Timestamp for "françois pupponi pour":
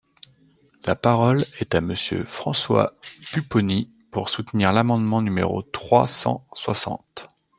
2.25-4.29